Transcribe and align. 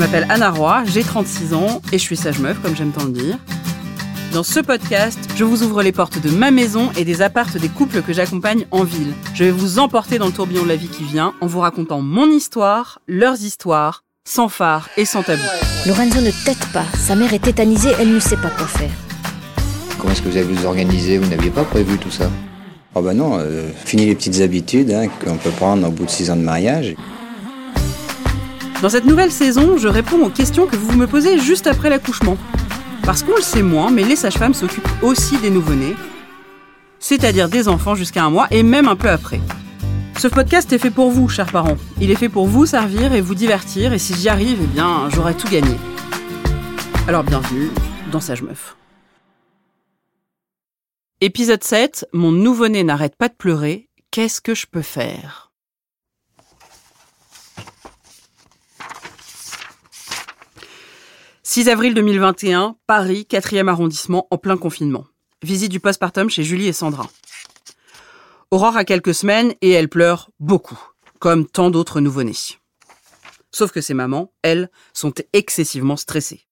m'appelle 0.00 0.26
Anna 0.30 0.50
Roy, 0.50 0.82
j'ai 0.86 1.02
36 1.02 1.52
ans 1.52 1.82
et 1.92 1.98
je 1.98 2.02
suis 2.02 2.16
sage 2.16 2.38
meuf, 2.38 2.58
comme 2.62 2.74
j'aime 2.74 2.90
tant 2.90 3.04
le 3.04 3.10
dire. 3.10 3.36
Dans 4.32 4.42
ce 4.42 4.58
podcast, 4.58 5.18
je 5.36 5.44
vous 5.44 5.62
ouvre 5.62 5.82
les 5.82 5.92
portes 5.92 6.18
de 6.22 6.30
ma 6.30 6.50
maison 6.50 6.90
et 6.96 7.04
des 7.04 7.20
appartes 7.20 7.58
des 7.58 7.68
couples 7.68 8.00
que 8.00 8.14
j'accompagne 8.14 8.64
en 8.70 8.82
ville. 8.82 9.12
Je 9.34 9.44
vais 9.44 9.50
vous 9.50 9.78
emporter 9.78 10.16
dans 10.16 10.24
le 10.24 10.32
tourbillon 10.32 10.62
de 10.62 10.68
la 10.68 10.76
vie 10.76 10.88
qui 10.88 11.04
vient 11.04 11.34
en 11.42 11.46
vous 11.46 11.60
racontant 11.60 12.00
mon 12.00 12.30
histoire, 12.30 13.02
leurs 13.08 13.42
histoires, 13.42 14.02
sans 14.24 14.48
phare 14.48 14.88
et 14.96 15.04
sans 15.04 15.22
tabou. 15.22 15.42
Lorenzo 15.86 16.22
ne 16.22 16.30
tête 16.46 16.66
pas. 16.72 16.86
Sa 16.96 17.14
mère 17.14 17.34
est 17.34 17.44
tétanisée, 17.44 17.90
elle 18.00 18.14
ne 18.14 18.20
sait 18.20 18.38
pas 18.38 18.48
quoi 18.48 18.68
faire. 18.68 18.90
Comment 19.98 20.12
est-ce 20.12 20.22
que 20.22 20.30
vous 20.30 20.36
avez 20.38 20.50
vous 20.50 20.64
organisé? 20.64 21.18
Vous 21.18 21.28
n'aviez 21.28 21.50
pas 21.50 21.64
prévu 21.64 21.98
tout 21.98 22.10
ça? 22.10 22.30
Oh 22.94 23.02
bah 23.02 23.12
non, 23.12 23.36
euh, 23.38 23.68
fini 23.84 24.06
les 24.06 24.14
petites 24.14 24.40
habitudes 24.40 24.92
hein, 24.92 25.08
qu'on 25.22 25.36
peut 25.36 25.50
prendre 25.50 25.86
au 25.86 25.90
bout 25.90 26.06
de 26.06 26.10
six 26.10 26.30
ans 26.30 26.36
de 26.36 26.42
mariage. 26.42 26.94
Dans 28.82 28.88
cette 28.88 29.04
nouvelle 29.04 29.30
saison, 29.30 29.76
je 29.76 29.88
réponds 29.88 30.24
aux 30.24 30.30
questions 30.30 30.66
que 30.66 30.76
vous 30.76 30.96
me 30.96 31.06
posez 31.06 31.38
juste 31.38 31.66
après 31.66 31.90
l'accouchement. 31.90 32.38
Parce 33.04 33.22
qu'on 33.22 33.36
le 33.36 33.42
sait 33.42 33.62
moins, 33.62 33.90
mais 33.90 34.04
les 34.04 34.16
sages-femmes 34.16 34.54
s'occupent 34.54 34.88
aussi 35.02 35.36
des 35.36 35.50
nouveau-nés, 35.50 35.94
c'est-à-dire 36.98 37.50
des 37.50 37.68
enfants 37.68 37.94
jusqu'à 37.94 38.24
un 38.24 38.30
mois 38.30 38.46
et 38.50 38.62
même 38.62 38.88
un 38.88 38.96
peu 38.96 39.10
après. 39.10 39.40
Ce 40.18 40.28
podcast 40.28 40.72
est 40.72 40.78
fait 40.78 40.90
pour 40.90 41.10
vous, 41.10 41.28
chers 41.28 41.52
parents. 41.52 41.76
Il 42.00 42.10
est 42.10 42.16
fait 42.16 42.30
pour 42.30 42.46
vous 42.46 42.64
servir 42.64 43.12
et 43.12 43.20
vous 43.20 43.34
divertir, 43.34 43.92
et 43.92 43.98
si 43.98 44.14
j'y 44.14 44.30
arrive, 44.30 44.60
eh 44.62 44.66
bien, 44.66 45.10
j'aurai 45.10 45.34
tout 45.34 45.48
gagné. 45.48 45.76
Alors 47.06 47.24
bienvenue 47.24 47.68
dans 48.10 48.20
Sage 48.20 48.42
Meuf. 48.42 48.76
Épisode 51.20 51.62
7, 51.62 52.06
mon 52.14 52.32
nouveau-né 52.32 52.82
n'arrête 52.82 53.16
pas 53.16 53.28
de 53.28 53.34
pleurer, 53.34 53.90
qu'est-ce 54.10 54.40
que 54.40 54.54
je 54.54 54.64
peux 54.66 54.80
faire? 54.80 55.49
6 61.52 61.68
avril 61.68 61.94
2021, 61.94 62.76
Paris, 62.86 63.26
4e 63.28 63.66
arrondissement, 63.66 64.28
en 64.30 64.38
plein 64.38 64.56
confinement. 64.56 65.06
Visite 65.42 65.72
du 65.72 65.80
postpartum 65.80 66.30
chez 66.30 66.44
Julie 66.44 66.68
et 66.68 66.72
Sandra. 66.72 67.08
Aurore 68.52 68.76
a 68.76 68.84
quelques 68.84 69.14
semaines 69.14 69.52
et 69.60 69.70
elle 69.70 69.88
pleure 69.88 70.30
beaucoup, 70.38 70.78
comme 71.18 71.48
tant 71.48 71.70
d'autres 71.70 72.00
nouveau-nés. 72.00 72.36
Sauf 73.50 73.72
que 73.72 73.80
ces 73.80 73.94
mamans, 73.94 74.32
elles, 74.42 74.70
sont 74.92 75.12
excessivement 75.32 75.96
stressées. 75.96 76.46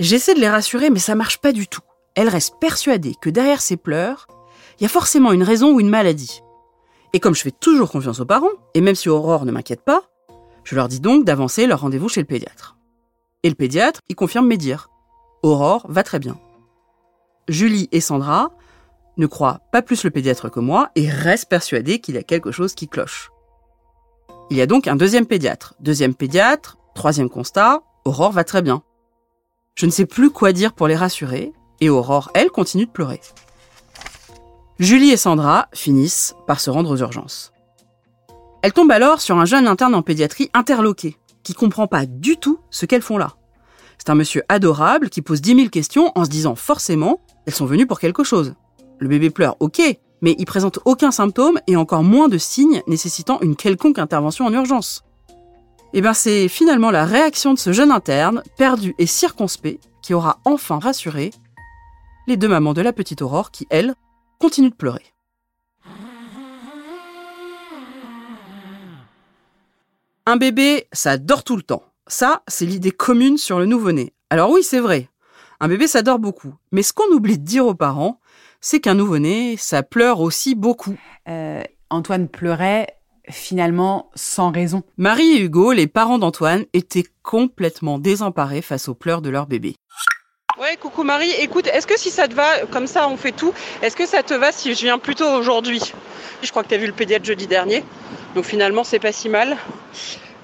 J'essaie 0.00 0.34
de 0.34 0.40
les 0.40 0.48
rassurer, 0.48 0.90
mais 0.90 0.98
ça 0.98 1.14
marche 1.14 1.38
pas 1.38 1.52
du 1.52 1.68
tout. 1.68 1.82
Elles 2.16 2.28
restent 2.28 2.58
persuadées 2.60 3.14
que 3.22 3.30
derrière 3.30 3.62
ces 3.62 3.76
pleurs, 3.76 4.26
il 4.80 4.82
y 4.82 4.86
a 4.86 4.88
forcément 4.88 5.30
une 5.30 5.44
raison 5.44 5.72
ou 5.72 5.78
une 5.78 5.90
maladie. 5.90 6.40
Et 7.12 7.20
comme 7.20 7.36
je 7.36 7.42
fais 7.42 7.52
toujours 7.52 7.92
confiance 7.92 8.18
aux 8.18 8.26
parents, 8.26 8.50
et 8.74 8.80
même 8.80 8.96
si 8.96 9.08
Aurore 9.08 9.44
ne 9.44 9.52
m'inquiète 9.52 9.84
pas, 9.84 10.02
je 10.64 10.74
leur 10.74 10.88
dis 10.88 10.98
donc 10.98 11.24
d'avancer 11.24 11.68
leur 11.68 11.82
rendez-vous 11.82 12.08
chez 12.08 12.20
le 12.20 12.26
pédiatre. 12.26 12.76
Et 13.42 13.48
le 13.48 13.54
pédiatre, 13.54 14.00
il 14.08 14.14
confirme 14.14 14.46
mes 14.46 14.56
dires. 14.56 14.88
Aurore 15.42 15.86
va 15.88 16.02
très 16.02 16.18
bien. 16.18 16.38
Julie 17.48 17.88
et 17.90 18.00
Sandra 18.00 18.52
ne 19.16 19.26
croient 19.26 19.60
pas 19.72 19.82
plus 19.82 20.04
le 20.04 20.10
pédiatre 20.10 20.48
que 20.48 20.60
moi 20.60 20.90
et 20.94 21.08
restent 21.08 21.48
persuadés 21.48 21.98
qu'il 21.98 22.14
y 22.14 22.18
a 22.18 22.22
quelque 22.22 22.52
chose 22.52 22.74
qui 22.74 22.88
cloche. 22.88 23.30
Il 24.50 24.56
y 24.56 24.62
a 24.62 24.66
donc 24.66 24.86
un 24.86 24.96
deuxième 24.96 25.26
pédiatre. 25.26 25.74
Deuxième 25.80 26.14
pédiatre, 26.14 26.78
troisième 26.94 27.30
constat, 27.30 27.82
Aurore 28.04 28.32
va 28.32 28.44
très 28.44 28.62
bien. 28.62 28.82
Je 29.74 29.86
ne 29.86 29.90
sais 29.90 30.06
plus 30.06 30.30
quoi 30.30 30.52
dire 30.52 30.72
pour 30.72 30.86
les 30.86 30.96
rassurer, 30.96 31.52
et 31.80 31.88
Aurore, 31.88 32.30
elle, 32.34 32.50
continue 32.50 32.86
de 32.86 32.90
pleurer. 32.90 33.20
Julie 34.78 35.10
et 35.10 35.16
Sandra 35.16 35.68
finissent 35.72 36.34
par 36.46 36.60
se 36.60 36.70
rendre 36.70 36.90
aux 36.90 36.98
urgences. 36.98 37.52
Elle 38.62 38.72
tombe 38.72 38.90
alors 38.90 39.20
sur 39.20 39.38
un 39.38 39.44
jeune 39.44 39.66
interne 39.66 39.94
en 39.94 40.02
pédiatrie 40.02 40.50
interloqué 40.54 41.16
qui 41.42 41.54
comprend 41.54 41.86
pas 41.86 42.06
du 42.06 42.36
tout 42.36 42.58
ce 42.70 42.86
qu'elles 42.86 43.02
font 43.02 43.18
là. 43.18 43.36
C'est 43.98 44.10
un 44.10 44.14
monsieur 44.14 44.42
adorable 44.48 45.10
qui 45.10 45.22
pose 45.22 45.40
dix 45.40 45.54
mille 45.54 45.70
questions 45.70 46.10
en 46.14 46.24
se 46.24 46.30
disant 46.30 46.54
forcément, 46.54 47.20
elles 47.46 47.54
sont 47.54 47.66
venues 47.66 47.86
pour 47.86 48.00
quelque 48.00 48.24
chose. 48.24 48.54
Le 48.98 49.08
bébé 49.08 49.30
pleure, 49.30 49.56
ok, 49.60 49.80
mais 50.22 50.34
il 50.38 50.44
présente 50.44 50.78
aucun 50.84 51.10
symptôme 51.10 51.60
et 51.66 51.76
encore 51.76 52.02
moins 52.02 52.28
de 52.28 52.38
signes 52.38 52.82
nécessitant 52.86 53.40
une 53.40 53.56
quelconque 53.56 53.98
intervention 53.98 54.46
en 54.46 54.52
urgence. 54.52 55.04
Et 55.94 55.98
eh 55.98 56.00
bien 56.00 56.14
c'est 56.14 56.48
finalement 56.48 56.90
la 56.90 57.04
réaction 57.04 57.52
de 57.52 57.58
ce 57.58 57.72
jeune 57.72 57.90
interne, 57.90 58.42
perdu 58.56 58.94
et 58.98 59.06
circonspect, 59.06 59.90
qui 60.00 60.14
aura 60.14 60.40
enfin 60.44 60.78
rassuré 60.78 61.30
les 62.26 62.36
deux 62.36 62.48
mamans 62.48 62.72
de 62.72 62.80
la 62.80 62.92
petite 62.92 63.20
Aurore 63.20 63.50
qui, 63.50 63.66
elles, 63.68 63.94
continuent 64.38 64.70
de 64.70 64.74
pleurer. 64.74 65.02
Un 70.32 70.38
bébé, 70.38 70.88
ça 70.94 71.18
dort 71.18 71.44
tout 71.44 71.56
le 71.56 71.62
temps. 71.62 71.82
Ça, 72.06 72.42
c'est 72.48 72.64
l'idée 72.64 72.90
commune 72.90 73.36
sur 73.36 73.58
le 73.58 73.66
nouveau-né. 73.66 74.14
Alors 74.30 74.48
oui, 74.50 74.62
c'est 74.62 74.80
vrai. 74.80 75.10
Un 75.60 75.68
bébé, 75.68 75.86
ça 75.86 76.00
dort 76.00 76.18
beaucoup. 76.18 76.54
Mais 76.70 76.82
ce 76.82 76.94
qu'on 76.94 77.12
oublie 77.12 77.36
de 77.36 77.44
dire 77.44 77.66
aux 77.66 77.74
parents, 77.74 78.18
c'est 78.62 78.80
qu'un 78.80 78.94
nouveau-né, 78.94 79.58
ça 79.58 79.82
pleure 79.82 80.20
aussi 80.20 80.54
beaucoup. 80.54 80.96
Euh, 81.28 81.62
Antoine 81.90 82.28
pleurait 82.28 82.96
finalement 83.28 84.10
sans 84.14 84.50
raison. 84.50 84.84
Marie 84.96 85.36
et 85.36 85.42
Hugo, 85.42 85.72
les 85.72 85.86
parents 85.86 86.18
d'Antoine, 86.18 86.64
étaient 86.72 87.04
complètement 87.22 87.98
désemparés 87.98 88.62
face 88.62 88.88
aux 88.88 88.94
pleurs 88.94 89.20
de 89.20 89.28
leur 89.28 89.46
bébé. 89.46 89.76
Ouais, 90.62 90.76
coucou 90.76 91.02
Marie. 91.02 91.32
Écoute, 91.40 91.66
est-ce 91.66 91.88
que 91.88 91.98
si 91.98 92.10
ça 92.10 92.28
te 92.28 92.34
va, 92.34 92.66
comme 92.70 92.86
ça 92.86 93.08
on 93.08 93.16
fait 93.16 93.32
tout, 93.32 93.52
est-ce 93.82 93.96
que 93.96 94.06
ça 94.06 94.22
te 94.22 94.32
va 94.32 94.52
si 94.52 94.72
je 94.76 94.82
viens 94.82 94.96
plus 94.96 95.16
tôt 95.16 95.28
aujourd'hui? 95.28 95.82
Je 96.40 96.50
crois 96.50 96.62
que 96.62 96.68
tu 96.68 96.74
as 96.76 96.78
vu 96.78 96.86
le 96.86 96.92
pédiatre 96.92 97.24
jeudi 97.24 97.48
dernier. 97.48 97.82
Donc 98.36 98.44
finalement, 98.44 98.84
c'est 98.84 99.00
pas 99.00 99.10
si 99.10 99.28
mal. 99.28 99.56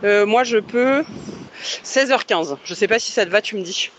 Euh, 0.03 0.27
moi, 0.27 0.43
je 0.43 0.59
peux 0.59 1.05
16h15. 1.85 2.57
Je 2.65 2.75
sais 2.75 2.89
pas 2.89 2.99
si 2.99 3.13
ça 3.13 3.27
te 3.27 3.31
va, 3.31 3.41
tu 3.41 3.55
me 3.55 3.63
dis. 3.63 3.91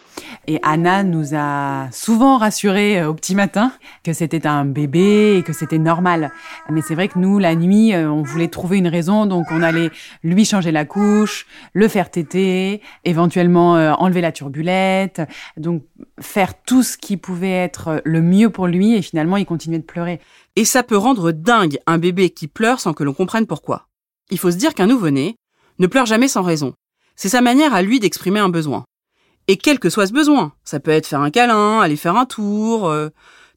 Et 0.48 0.60
Anna 0.64 1.04
nous 1.04 1.36
a 1.36 1.88
souvent 1.92 2.38
rassuré 2.38 3.00
euh, 3.00 3.10
au 3.10 3.14
petit 3.14 3.36
matin 3.36 3.72
que 4.04 4.14
c'était 4.14 4.48
un 4.48 4.66
bébé 4.66 5.38
et 5.38 5.44
que 5.44 5.54
c'était 5.54 5.78
normal. 5.78 6.32
Mais 6.70 6.82
c'est 6.82 6.96
vrai 6.96 7.08
que 7.08 7.20
nous, 7.20 7.40
la 7.40 7.56
nuit, 7.56 7.94
euh, 7.94 8.10
on 8.10 8.24
voulait 8.24 8.48
trouver 8.48 8.78
une 8.78 8.88
raison, 8.88 9.26
donc 9.26 9.48
on 9.52 9.62
allait 9.62 9.92
lui 10.24 10.46
changer 10.46 10.72
la 10.72 10.86
couche, 10.86 11.46
le 11.74 11.88
faire 11.88 12.10
téter, 12.10 12.82
éventuellement 13.04 13.74
enlever 13.74 14.22
la 14.22 14.32
turbulette, 14.32 15.22
donc 15.58 15.84
faire 16.20 16.54
tout 16.62 16.84
ce 16.84 16.98
qui 16.98 17.18
pouvait 17.18 17.52
être 17.52 18.02
le 18.06 18.22
mieux 18.22 18.50
pour 18.50 18.68
lui 18.68 18.96
et 18.96 19.02
finalement 19.02 19.38
il 19.38 19.46
continuait 19.46 19.80
de 19.80 19.84
pleurer. 19.84 20.20
Et 20.56 20.66
ça 20.66 20.84
peut 20.84 20.98
rendre 20.98 21.32
dingue 21.32 21.80
un 21.88 21.98
bébé 21.98 22.30
qui 22.30 22.48
pleure 22.48 22.80
sans 22.80 22.94
que 22.94 23.04
l'on 23.04 23.14
comprenne 23.14 23.48
pourquoi. 23.48 23.88
Il 24.30 24.38
faut 24.38 24.52
se 24.52 24.58
dire 24.58 24.74
qu'un 24.74 24.88
nouveau-né 24.88 25.36
ne 25.80 25.88
pleure 25.88 26.06
jamais 26.06 26.28
sans 26.28 26.44
raison. 26.44 26.74
C'est 27.16 27.30
sa 27.30 27.42
manière 27.42 27.74
à 27.74 27.82
lui 27.82 28.00
d'exprimer 28.00 28.40
un 28.40 28.50
besoin. 28.50 28.86
Et 29.50 29.58
quel 29.58 29.80
que 29.80 29.90
soit 29.90 30.06
ce 30.06 30.14
besoin, 30.14 30.54
ça 30.64 30.80
peut 30.80 30.92
être 30.92 31.08
faire 31.08 31.22
un 31.22 31.32
câlin, 31.32 31.80
aller 31.80 31.96
faire 31.96 32.16
un 32.16 32.28
tour, 32.28 32.88
euh, 32.88 33.10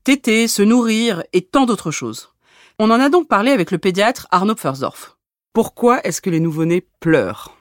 téter, 0.05 0.49
se 0.49 0.63
nourrir 0.63 1.23
et 1.35 1.45
tant 1.45 1.67
d'autres 1.67 1.91
choses. 1.91 2.31
On 2.79 2.91
en 2.91 2.99
a 2.99 3.11
donc 3.11 3.29
parlé 3.29 3.51
avec 3.51 3.71
le 3.71 3.77
pédiatre 3.77 4.27
Arnaud 4.31 4.55
Pfersdorf. 4.55 5.19
Pourquoi 5.53 6.01
est-ce 6.03 6.23
que 6.23 6.31
les 6.31 6.41
nouveau-nés 6.41 6.89
pleurent? 7.01 7.59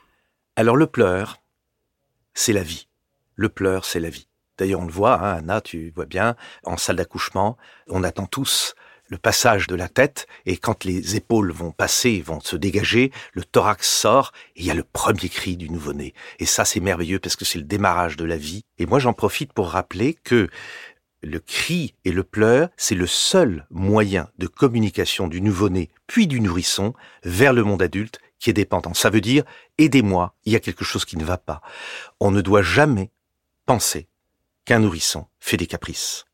Alors 0.56 0.78
le 0.78 0.88
pleur, 0.88 1.42
c'est 2.34 2.54
la 2.54 2.64
vie. 2.64 2.88
Le 3.36 3.50
pleur, 3.50 3.84
c'est 3.84 4.00
la 4.00 4.10
vie. 4.10 4.30
D'ailleurs, 4.58 4.80
on 4.80 4.86
le 4.86 4.94
voit, 4.94 5.22
hein, 5.22 5.40
Anna, 5.40 5.60
tu 5.60 5.92
vois 5.94 6.06
bien, 6.06 6.38
en 6.64 6.78
salle 6.78 6.96
d'accouchement, 6.96 7.58
on 7.90 8.02
attend 8.02 8.28
tous 8.28 8.76
le 9.12 9.18
passage 9.18 9.68
de 9.68 9.76
la 9.76 9.90
tête, 9.90 10.26
et 10.46 10.56
quand 10.56 10.86
les 10.86 11.18
épaules 11.18 11.52
vont 11.52 11.74
passer, 11.74 12.22
vont 12.22 12.40
se 12.40 12.56
dégager, 12.56 13.12
le 13.34 13.44
thorax 13.44 13.88
sort, 13.88 14.32
et 14.56 14.62
il 14.62 14.66
y 14.66 14.72
a 14.72 14.74
le 14.74 14.86
premier 14.86 15.28
cri 15.28 15.58
du 15.58 15.70
nouveau-né. 15.70 16.14
Et 16.40 16.46
ça, 16.46 16.64
c'est 16.64 16.80
merveilleux 16.80 17.20
parce 17.20 17.36
que 17.36 17.44
c'est 17.44 17.60
le 17.60 17.66
démarrage 17.66 18.16
de 18.16 18.24
la 18.24 18.38
vie. 18.38 18.64
Et 18.78 18.86
moi, 18.86 19.00
j'en 19.00 19.12
profite 19.12 19.52
pour 19.52 19.72
rappeler 19.72 20.14
que 20.24 20.48
le 21.24 21.40
cri 21.42 21.94
et 22.06 22.14
le 22.14 22.24
pleur, 22.24 22.70
c'est 22.78 22.96
le 22.96 23.06
seul 23.06 23.68
moyen 23.70 24.30
de 24.38 24.48
communication 24.48 25.28
du 25.28 25.42
nouveau-né, 25.42 25.90
puis 26.08 26.26
du 26.26 26.40
nourrisson, 26.40 26.94
vers 27.26 27.52
le 27.52 27.66
monde 27.66 27.82
adulte 27.82 28.20
qui 28.40 28.50
est 28.50 28.54
dépendant. 28.54 28.94
Ça 28.94 29.10
veut 29.10 29.22
dire, 29.22 29.44
aidez-moi, 29.78 30.36
il 30.46 30.54
y 30.54 30.56
a 30.56 30.62
quelque 30.62 30.86
chose 30.86 31.04
qui 31.04 31.18
ne 31.18 31.26
va 31.26 31.38
pas. 31.38 31.62
On 32.22 32.32
ne 32.32 32.40
doit 32.40 32.64
jamais 32.64 33.12
penser 33.66 34.08
qu'un 34.64 34.80
nourrisson 34.80 35.28
fait 35.42 35.58
des 35.58 35.68
caprices. 35.68 36.26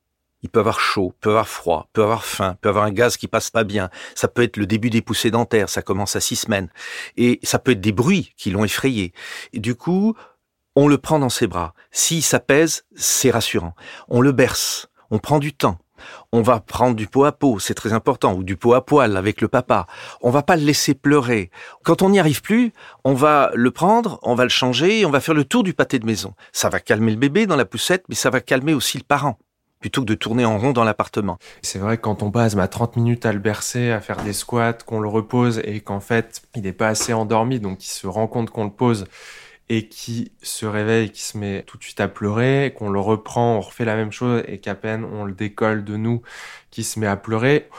Il 0.43 0.49
peut 0.49 0.59
avoir 0.59 0.79
chaud, 0.79 1.13
peut 1.19 1.31
avoir 1.31 1.47
froid, 1.47 1.89
peut 1.93 2.03
avoir 2.03 2.23
faim, 2.23 2.57
peut 2.61 2.69
avoir 2.69 2.85
un 2.85 2.91
gaz 2.91 3.17
qui 3.17 3.27
passe 3.27 3.49
pas 3.49 3.63
bien. 3.63 3.89
Ça 4.13 4.27
peut 4.27 4.43
être 4.43 4.57
le 4.57 4.67
début 4.67 4.89
des 4.89 5.01
poussées 5.01 5.31
dentaires, 5.31 5.69
ça 5.69 5.81
commence 5.81 6.15
à 6.15 6.19
six 6.19 6.35
semaines. 6.35 6.69
Et 7.15 7.39
ça 7.43 7.59
peut 7.59 7.71
être 7.71 7.81
des 7.81 7.91
bruits 7.91 8.33
qui 8.37 8.51
l'ont 8.51 8.63
effrayé. 8.63 9.13
Du 9.53 9.75
coup, 9.75 10.15
on 10.75 10.87
le 10.87 10.99
prend 10.99 11.17
dans 11.17 11.29
ses 11.29 11.47
bras. 11.47 11.73
S'il 11.89 12.21
s'apaise, 12.21 12.85
c'est 12.95 13.31
rassurant. 13.31 13.73
On 14.09 14.21
le 14.21 14.31
berce. 14.31 14.89
On 15.09 15.17
prend 15.17 15.39
du 15.39 15.53
temps. 15.53 15.79
On 16.31 16.43
va 16.43 16.59
prendre 16.59 16.95
du 16.95 17.07
pot 17.07 17.25
à 17.25 17.31
pot, 17.31 17.57
c'est 17.57 17.73
très 17.73 17.93
important, 17.93 18.35
ou 18.35 18.43
du 18.43 18.55
pot 18.55 18.75
à 18.75 18.85
poil 18.85 19.17
avec 19.17 19.41
le 19.41 19.47
papa. 19.47 19.87
On 20.21 20.29
va 20.29 20.43
pas 20.43 20.55
le 20.55 20.63
laisser 20.63 20.93
pleurer. 20.93 21.49
Quand 21.83 22.03
on 22.03 22.11
n'y 22.11 22.19
arrive 22.19 22.43
plus, 22.43 22.71
on 23.03 23.15
va 23.15 23.49
le 23.55 23.71
prendre, 23.71 24.19
on 24.21 24.35
va 24.35 24.43
le 24.43 24.49
changer, 24.49 24.99
et 24.99 25.05
on 25.07 25.09
va 25.09 25.19
faire 25.19 25.33
le 25.33 25.45
tour 25.45 25.63
du 25.63 25.73
pâté 25.73 25.97
de 25.97 26.05
maison. 26.05 26.35
Ça 26.51 26.69
va 26.69 26.79
calmer 26.79 27.11
le 27.11 27.17
bébé 27.17 27.47
dans 27.47 27.55
la 27.55 27.65
poussette, 27.65 28.05
mais 28.09 28.15
ça 28.15 28.29
va 28.29 28.41
calmer 28.41 28.75
aussi 28.75 28.99
le 28.99 29.03
parent 29.03 29.39
plutôt 29.79 30.01
que 30.01 30.07
de 30.07 30.15
tourner 30.15 30.45
en 30.45 30.57
rond 30.57 30.71
dans 30.71 30.83
l'appartement. 30.83 31.37
C'est 31.61 31.79
vrai 31.79 31.97
que 31.97 32.01
quand 32.01 32.23
on 32.23 32.31
passe 32.31 32.55
30 32.55 32.95
minutes 32.95 33.25
à 33.25 33.33
le 33.33 33.39
bercer, 33.39 33.91
à 33.91 33.99
faire 33.99 34.23
des 34.23 34.33
squats, 34.33 34.73
qu'on 34.73 34.99
le 34.99 35.07
repose 35.07 35.61
et 35.63 35.79
qu'en 35.79 35.99
fait 35.99 36.41
il 36.55 36.63
n'est 36.63 36.73
pas 36.73 36.87
assez 36.87 37.13
endormi, 37.13 37.59
donc 37.59 37.83
il 37.85 37.89
se 37.89 38.07
rend 38.07 38.27
compte 38.27 38.49
qu'on 38.49 38.65
le 38.65 38.71
pose 38.71 39.05
et 39.69 39.87
qui 39.87 40.31
se 40.41 40.65
réveille, 40.65 41.11
qui 41.11 41.21
se 41.21 41.37
met 41.37 41.63
tout 41.63 41.77
de 41.77 41.83
suite 41.83 41.99
à 41.99 42.07
pleurer, 42.07 42.73
qu'on 42.77 42.89
le 42.89 42.99
reprend, 42.99 43.57
on 43.57 43.61
refait 43.61 43.85
la 43.85 43.95
même 43.95 44.11
chose 44.11 44.43
et 44.47 44.59
qu'à 44.59 44.75
peine 44.75 45.03
on 45.03 45.25
le 45.25 45.33
décolle 45.33 45.83
de 45.83 45.97
nous, 45.97 46.21
qui 46.71 46.83
se 46.83 46.99
met 46.99 47.07
à 47.07 47.17
pleurer, 47.17 47.69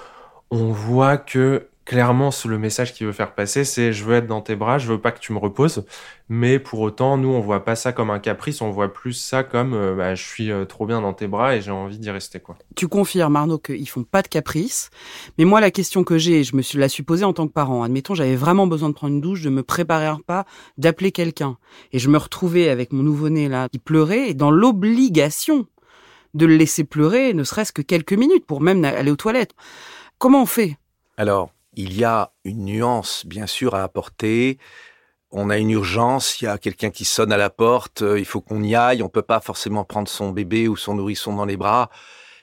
on 0.51 0.71
voit 0.71 1.17
que 1.17 1.69
clairement, 1.89 2.29
le 2.45 2.59
message 2.59 2.93
qu'il 2.93 3.07
veut 3.07 3.15
faire 3.15 3.35
passer, 3.35 3.65
c'est 3.65 3.95
je 3.95 4.05
veux 4.05 4.15
être 4.17 4.27
dans 4.27 4.43
tes 4.43 4.57
bras, 4.57 4.77
je 4.77 4.87
veux 4.93 5.01
pas 5.01 5.11
que 5.11 5.21
tu 5.21 5.33
me 5.33 5.39
reposes. 5.39 5.87
Mais 6.29 6.59
pour 6.59 6.81
autant, 6.81 7.17
nous, 7.17 7.31
on 7.31 7.41
voit 7.41 7.65
pas 7.65 7.77
ça 7.77 7.95
comme 7.95 8.11
un 8.11 8.19
caprice, 8.19 8.61
on 8.61 8.71
voit 8.71 8.93
plus 8.93 9.15
ça 9.15 9.43
comme 9.43 9.73
euh, 9.73 9.95
bah, 9.95 10.15
je 10.15 10.23
suis 10.23 10.53
euh, 10.53 10.67
trop 10.67 10.85
bien 10.85 11.01
dans 11.01 11.15
tes 11.15 11.27
bras 11.27 11.57
et 11.57 11.63
j'ai 11.63 11.71
envie 11.71 11.99
d'y 11.99 12.11
rester, 12.11 12.41
quoi. 12.41 12.59
Tu 12.77 12.89
confirmes, 12.89 13.35
Arnaud, 13.37 13.57
qu'ils 13.57 13.89
font 13.89 14.05
pas 14.05 14.21
de 14.21 14.29
caprice. 14.29 14.91
Mais 15.39 15.47
moi, 15.47 15.63
la 15.63 15.71
question 15.71 16.05
que 16.05 16.19
j'ai, 16.19 16.45
je 16.45 16.55
me 16.57 16.61
suis 16.61 16.79
la 16.79 16.91
supposée 16.91 17.25
en 17.25 17.33
tant 17.33 17.49
que 17.49 17.55
parent. 17.55 17.83
Admettons, 17.83 18.15
j'avais 18.15 18.37
vraiment 18.37 18.67
besoin 18.67 18.91
de 18.91 18.95
prendre 18.95 19.15
une 19.15 19.23
douche, 19.23 19.41
de 19.41 19.49
me 19.49 19.63
préparer 19.63 20.05
un 20.05 20.15
repas, 20.15 20.45
d'appeler 20.77 21.11
quelqu'un. 21.11 21.57
Et 21.93 21.99
je 21.99 22.11
me 22.11 22.19
retrouvais 22.19 22.69
avec 22.69 22.93
mon 22.93 23.03
nouveau-né 23.03 23.49
là, 23.49 23.71
qui 23.71 23.79
pleurait, 23.79 24.29
et 24.29 24.35
dans 24.35 24.51
l'obligation 24.51 25.67
de 26.35 26.45
le 26.45 26.55
laisser 26.55 26.85
pleurer, 26.85 27.33
ne 27.33 27.45
serait-ce 27.45 27.73
que 27.73 27.81
quelques 27.81 28.13
minutes, 28.13 28.45
pour 28.45 28.61
même 28.61 28.85
aller 28.85 29.11
aux 29.11 29.17
toilettes. 29.17 29.55
Comment 30.19 30.43
on 30.43 30.47
fait? 30.47 30.77
Alors, 31.17 31.51
il 31.79 31.97
y 31.97 32.03
a 32.05 32.33
une 32.45 32.65
nuance, 32.65 33.25
bien 33.25 33.47
sûr, 33.47 33.77
à 33.77 33.85
apporter. 33.85 34.59
On 35.31 35.49
a 35.49 35.59
une 35.59 35.71
urgence, 35.71 36.41
il 36.41 36.47
y 36.47 36.49
a 36.49 36.59
quelqu'un 36.59 36.91
qui 36.91 37.05
sonne 37.05 37.31
à 37.31 37.37
la 37.37 37.51
porte, 37.51 38.03
euh, 38.03 38.19
il 38.19 38.25
faut 38.25 38.41
qu'on 38.41 38.65
y 38.65 38.75
aille, 38.75 39.01
on 39.01 39.09
peut 39.09 39.23
pas 39.23 39.41
forcément 39.41 39.85
prendre 39.85 40.09
son 40.09 40.31
bébé 40.31 40.67
ou 40.67 40.77
son 40.77 40.95
nourrisson 40.95 41.35
dans 41.35 41.45
les 41.45 41.57
bras. 41.57 41.89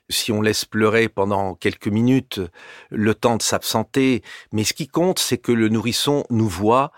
Si 0.07 0.31
on 0.31 0.41
laisse 0.41 0.63
pleurer 0.63 1.09
pendant 1.09 1.53
quelques 1.53 1.89
minutes, 1.89 2.39
le 2.89 3.13
temps 3.13 3.35
de 3.35 3.41
s'absenter. 3.41 4.23
Mais 4.53 4.63
ce 4.63 4.73
qui 4.73 4.87
compte, 4.87 5.19
c'est 5.19 5.39
que 5.39 5.51
le 5.51 5.67
nourrisson 5.67 6.23
nous 6.29 6.47
voit, 6.47 6.91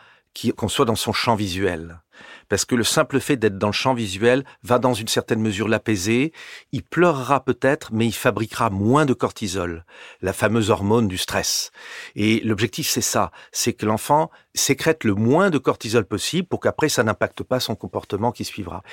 qu'on 0.57 0.67
soit 0.67 0.85
dans 0.85 0.95
son 0.95 1.13
champ 1.13 1.35
visuel 1.35 2.01
parce 2.49 2.65
que 2.65 2.75
le 2.75 2.83
simple 2.83 3.19
fait 3.19 3.37
d'être 3.37 3.57
dans 3.57 3.67
le 3.67 3.73
champ 3.73 3.93
visuel 3.93 4.43
va 4.63 4.79
dans 4.79 4.93
une 4.93 5.07
certaine 5.07 5.41
mesure 5.41 5.67
l'apaiser. 5.67 6.33
Il 6.71 6.83
pleurera 6.83 7.43
peut-être, 7.43 7.93
mais 7.93 8.05
il 8.05 8.13
fabriquera 8.13 8.69
moins 8.69 9.05
de 9.05 9.13
cortisol, 9.13 9.85
la 10.21 10.33
fameuse 10.33 10.69
hormone 10.69 11.07
du 11.07 11.17
stress. 11.17 11.71
Et 12.15 12.39
l'objectif, 12.41 12.87
c'est 12.87 13.01
ça, 13.01 13.31
c'est 13.51 13.73
que 13.73 13.85
l'enfant 13.85 14.29
sécrète 14.53 15.03
le 15.03 15.13
moins 15.13 15.49
de 15.49 15.57
cortisol 15.57 16.05
possible 16.05 16.47
pour 16.47 16.59
qu'après, 16.59 16.89
ça 16.89 17.03
n'impacte 17.03 17.43
pas 17.43 17.59
son 17.59 17.75
comportement 17.75 18.31
qui 18.31 18.45
suivra. 18.45 18.83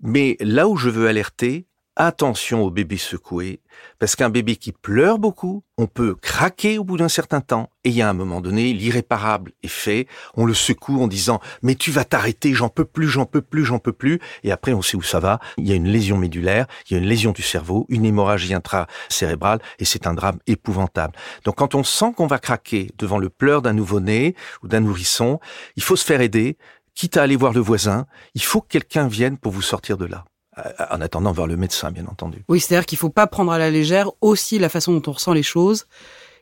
Mais 0.00 0.36
là 0.40 0.68
où 0.68 0.76
je 0.76 0.90
veux 0.90 1.08
alerter, 1.08 1.66
attention 1.96 2.62
au 2.62 2.70
bébé 2.70 2.98
secoué, 2.98 3.60
parce 3.98 4.16
qu'un 4.16 4.30
bébé 4.30 4.56
qui 4.56 4.72
pleure 4.72 5.18
beaucoup, 5.18 5.64
on 5.78 5.86
peut 5.86 6.14
craquer 6.14 6.78
au 6.78 6.84
bout 6.84 6.96
d'un 6.98 7.08
certain 7.08 7.40
temps, 7.40 7.70
et 7.84 7.88
il 7.88 7.96
y 7.96 8.02
a 8.02 8.08
un 8.08 8.14
moment 8.14 8.40
donné, 8.40 8.72
l'irréparable 8.72 9.52
est 9.62 9.68
fait, 9.68 10.06
on 10.34 10.44
le 10.44 10.54
secoue 10.54 11.02
en 11.02 11.08
disant 11.08 11.40
«mais 11.62 11.74
tu 11.74 11.90
vas 11.90 12.04
t'arrêter, 12.04 12.54
j'en 12.54 12.68
peux 12.68 12.84
plus, 12.84 13.08
j'en 13.08 13.26
peux 13.26 13.40
plus, 13.40 13.64
j'en 13.64 13.78
peux 13.78 13.92
plus», 13.92 14.20
et 14.44 14.52
après 14.52 14.72
on 14.72 14.82
sait 14.82 14.96
où 14.96 15.02
ça 15.02 15.20
va, 15.20 15.40
il 15.56 15.66
y 15.66 15.72
a 15.72 15.74
une 15.74 15.88
lésion 15.88 16.18
médulaire, 16.18 16.66
il 16.88 16.94
y 16.94 16.96
a 16.96 17.02
une 17.02 17.08
lésion 17.08 17.32
du 17.32 17.42
cerveau, 17.42 17.86
une 17.88 18.04
hémorragie 18.04 18.54
intracérébrale, 18.54 19.60
et 19.78 19.84
c'est 19.84 20.06
un 20.06 20.14
drame 20.14 20.38
épouvantable. 20.46 21.14
Donc 21.44 21.56
quand 21.56 21.74
on 21.74 21.84
sent 21.84 22.12
qu'on 22.16 22.26
va 22.26 22.38
craquer 22.38 22.90
devant 22.98 23.18
le 23.18 23.30
pleur 23.30 23.62
d'un 23.62 23.72
nouveau-né 23.72 24.34
ou 24.62 24.68
d'un 24.68 24.80
nourrisson, 24.80 25.40
il 25.76 25.82
faut 25.82 25.96
se 25.96 26.04
faire 26.04 26.20
aider, 26.20 26.58
quitte 26.94 27.16
à 27.16 27.22
aller 27.22 27.36
voir 27.36 27.52
le 27.52 27.60
voisin, 27.60 28.06
il 28.34 28.42
faut 28.42 28.60
que 28.60 28.68
quelqu'un 28.68 29.08
vienne 29.08 29.38
pour 29.38 29.52
vous 29.52 29.62
sortir 29.62 29.96
de 29.96 30.06
là. 30.06 30.24
Euh, 30.58 30.62
en 30.90 31.00
attendant 31.00 31.32
voir 31.32 31.46
le 31.46 31.56
médecin, 31.56 31.90
bien 31.90 32.06
entendu. 32.06 32.44
Oui, 32.48 32.60
c'est-à-dire 32.60 32.86
qu'il 32.86 32.98
faut 32.98 33.10
pas 33.10 33.26
prendre 33.26 33.52
à 33.52 33.58
la 33.58 33.70
légère 33.70 34.10
aussi 34.20 34.58
la 34.58 34.68
façon 34.68 34.92
dont 34.92 35.02
on 35.06 35.12
ressent 35.12 35.32
les 35.32 35.42
choses. 35.42 35.86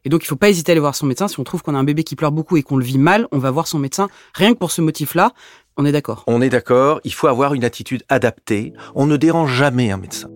Et 0.05 0.09
donc, 0.09 0.23
il 0.23 0.27
faut 0.27 0.37
pas 0.37 0.51
hésiter 0.51 0.71
à 0.71 0.75
aller 0.75 0.81
voir 0.81 0.95
son 0.95 1.07
médecin. 1.07 1.29
Si 1.29 1.41
on 1.41 1.45
trouve 1.45 1.63
qu'on 1.63 1.75
a 1.75 1.79
un 1.79 1.85
bébé 1.85 2.05
qui 2.05 2.15
pleure 2.15 2.31
beaucoup 2.31 2.57
et 2.57 2.63
qu'on 2.63 2.77
le 2.77 2.85
vit 2.85 2.99
mal, 2.99 3.27
on 3.33 3.39
va 3.39 3.51
voir 3.51 3.67
son 3.67 3.79
médecin. 3.79 4.09
Rien 4.35 4.53
que 4.53 4.59
pour 4.59 4.71
ce 4.71 4.83
motif-là, 4.83 5.33
on 5.77 5.85
est 5.85 5.93
d'accord. 5.93 6.25
On 6.27 6.43
est 6.43 6.51
d'accord. 6.51 7.01
Il 7.05 7.13
faut 7.13 7.27
avoir 7.27 7.55
une 7.55 7.65
attitude 7.65 8.05
adaptée. 8.09 8.73
On 8.95 9.07
ne 9.07 9.17
dérange 9.17 9.53
jamais 9.53 9.91
un 9.91 9.97
médecin. 9.97 10.29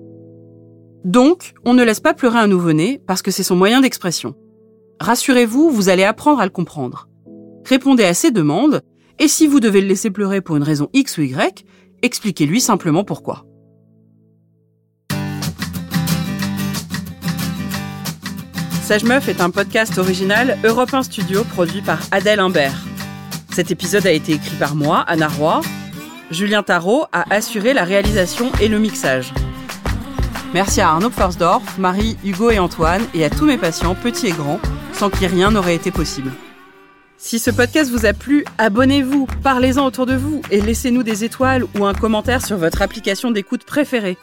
Donc, 1.05 1.53
on 1.65 1.75
ne 1.75 1.85
laisse 1.85 2.01
pas 2.01 2.15
pleurer 2.15 2.39
un 2.39 2.49
nouveau-né 2.49 3.01
parce 3.07 3.23
que 3.23 3.31
c'est 3.31 3.43
son 3.43 3.57
moyen 3.57 3.81
d'expression. 3.81 4.35
Rassurez-vous, 5.01 5.71
vous 5.71 5.89
allez 5.89 6.05
apprendre 6.05 6.41
à 6.41 6.45
le 6.45 6.51
comprendre. 6.51 7.09
Répondez 7.65 8.05
à 8.05 8.15
ses 8.15 8.31
demandes, 8.31 8.83
et 9.21 9.29
si 9.29 9.47
vous 9.47 9.61
devez 9.61 9.81
le 9.81 9.87
laisser 9.87 10.11
pleurer 10.11 10.41
pour 10.41 10.57
une 10.57 10.63
raison 10.63 10.89
X 10.93 11.19
ou 11.19 11.23
Y, 11.23 11.65
expliquez-lui 12.03 12.61
simplement 12.61 13.05
pourquoi. 13.05 13.48
Sage 18.89 19.05
Meuf 19.05 19.29
est 19.29 19.43
un 19.43 19.51
podcast 19.51 19.99
original 19.99 20.57
Europe 20.65 20.95
1 20.95 21.03
Studio 21.03 21.45
produit 21.45 21.83
par 21.83 21.99
Adèle 22.11 22.41
Imbert. 22.41 22.87
Cet 23.53 23.71
épisode 23.71 24.07
a 24.07 24.13
été 24.13 24.33
écrit 24.33 24.57
par 24.57 24.75
moi, 24.75 25.05
Anna 25.07 25.29
Roy. 25.29 25.61
Julien 26.31 26.63
Tarot 26.63 27.05
a 27.13 27.31
assuré 27.31 27.75
la 27.75 27.85
réalisation 27.85 28.51
et 28.63 28.69
le 28.69 28.79
mixage. 28.79 29.35
Merci 30.55 30.81
à 30.81 30.89
Arnaud 30.89 31.11
Forsdorf, 31.11 31.77
Marie, 31.77 32.17
Hugo 32.25 32.49
et 32.51 32.59
Antoine 32.59 33.03
et 33.13 33.27
à 33.27 33.29
tous 33.29 33.45
mes 33.45 33.59
patients, 33.59 33.95
petits 33.95 34.29
et 34.29 34.33
grands, 34.33 34.59
sans 34.95 35.11
qui 35.11 35.27
rien 35.27 35.51
n'aurait 35.51 35.75
été 35.75 35.91
possible. 35.91 36.33
Si 37.19 37.39
ce 37.39 37.51
podcast 37.51 37.91
vous 37.91 38.07
a 38.07 38.15
plu, 38.15 38.47
abonnez-vous, 38.57 39.27
parlez-en 39.43 39.85
autour 39.85 40.07
de 40.07 40.15
vous 40.15 40.41
et 40.51 40.63
laissez-nous 40.63 41.03
des 41.03 41.25
étoiles 41.25 41.67
ou 41.79 41.85
un 41.85 41.93
commentaire 41.93 42.43
sur 42.43 42.57
votre 42.57 42.81
application 42.81 43.33
d'écoute 43.33 43.65
préférée. 43.65 44.17